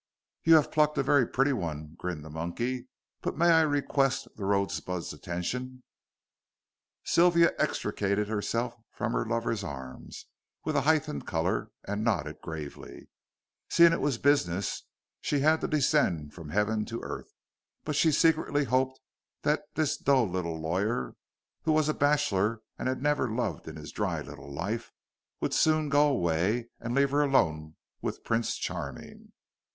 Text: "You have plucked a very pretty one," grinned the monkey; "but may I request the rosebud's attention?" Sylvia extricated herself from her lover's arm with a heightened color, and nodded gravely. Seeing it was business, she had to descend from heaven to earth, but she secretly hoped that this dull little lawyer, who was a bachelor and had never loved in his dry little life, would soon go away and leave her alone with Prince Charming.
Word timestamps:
"You 0.43 0.55
have 0.55 0.71
plucked 0.71 0.97
a 0.97 1.03
very 1.03 1.27
pretty 1.27 1.53
one," 1.53 1.93
grinned 1.95 2.25
the 2.25 2.31
monkey; 2.31 2.87
"but 3.21 3.37
may 3.37 3.51
I 3.51 3.61
request 3.61 4.27
the 4.35 4.45
rosebud's 4.45 5.13
attention?" 5.13 5.83
Sylvia 7.03 7.53
extricated 7.59 8.27
herself 8.27 8.73
from 8.91 9.11
her 9.13 9.23
lover's 9.27 9.63
arm 9.63 10.09
with 10.65 10.75
a 10.75 10.81
heightened 10.89 11.27
color, 11.27 11.69
and 11.87 12.03
nodded 12.03 12.41
gravely. 12.41 13.09
Seeing 13.69 13.93
it 13.93 14.01
was 14.01 14.17
business, 14.17 14.85
she 15.21 15.41
had 15.41 15.61
to 15.61 15.67
descend 15.67 16.33
from 16.33 16.49
heaven 16.49 16.83
to 16.85 17.03
earth, 17.03 17.31
but 17.83 17.95
she 17.95 18.11
secretly 18.11 18.63
hoped 18.63 18.99
that 19.43 19.61
this 19.75 19.97
dull 19.97 20.27
little 20.27 20.59
lawyer, 20.59 21.13
who 21.61 21.73
was 21.73 21.87
a 21.87 21.93
bachelor 21.93 22.63
and 22.79 22.87
had 22.89 23.03
never 23.03 23.29
loved 23.29 23.67
in 23.67 23.75
his 23.75 23.91
dry 23.91 24.19
little 24.21 24.51
life, 24.51 24.91
would 25.41 25.53
soon 25.53 25.89
go 25.89 26.07
away 26.07 26.69
and 26.79 26.95
leave 26.95 27.11
her 27.11 27.21
alone 27.21 27.75
with 28.01 28.23
Prince 28.23 28.55
Charming. 28.55 29.31